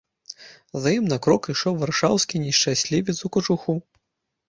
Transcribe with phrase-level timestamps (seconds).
[0.85, 3.81] За ім на крок ішоў варшаўскі нешчаслівец у кажуху.